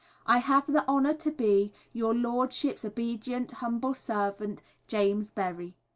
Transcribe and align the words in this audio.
I 0.25 0.39
have 0.39 0.65
the 0.65 0.83
honour 0.87 1.13
to 1.13 1.29
be 1.29 1.73
Your 1.93 2.15
Lordship's 2.15 2.83
Obedient 2.83 3.51
humble 3.51 3.93
servant, 3.93 4.63
JAMES 4.87 5.29
BERRY. 5.29 5.75